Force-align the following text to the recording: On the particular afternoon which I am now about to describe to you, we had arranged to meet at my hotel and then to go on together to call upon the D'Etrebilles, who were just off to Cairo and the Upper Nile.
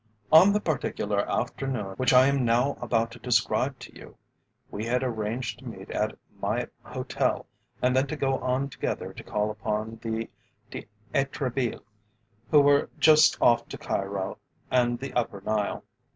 On 0.31 0.51
the 0.51 0.59
particular 0.59 1.19
afternoon 1.31 1.93
which 1.97 2.11
I 2.11 2.25
am 2.25 2.43
now 2.43 2.75
about 2.81 3.11
to 3.11 3.19
describe 3.19 3.77
to 3.77 3.95
you, 3.95 4.17
we 4.71 4.83
had 4.83 5.03
arranged 5.03 5.59
to 5.59 5.67
meet 5.67 5.91
at 5.91 6.17
my 6.41 6.67
hotel 6.81 7.45
and 7.83 7.95
then 7.95 8.07
to 8.07 8.15
go 8.15 8.39
on 8.39 8.67
together 8.67 9.13
to 9.13 9.23
call 9.23 9.51
upon 9.51 9.99
the 10.01 10.27
D'Etrebilles, 10.71 11.81
who 12.49 12.61
were 12.61 12.89
just 12.97 13.39
off 13.43 13.69
to 13.69 13.77
Cairo 13.77 14.39
and 14.71 14.97
the 14.97 15.13
Upper 15.13 15.39
Nile. 15.41 15.83